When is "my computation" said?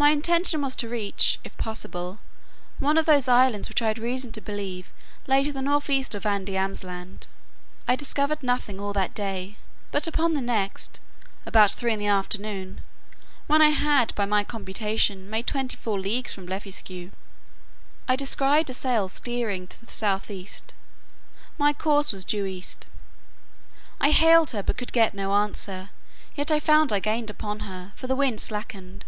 14.24-15.28